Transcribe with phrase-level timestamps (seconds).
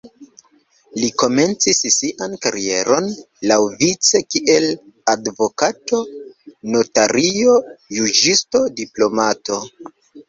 [0.99, 3.11] Li komencis sian karieron
[3.51, 4.65] laŭvice kiel
[5.15, 6.01] advokato,
[6.77, 7.57] notario,
[7.99, 9.65] juĝisto, diplomato.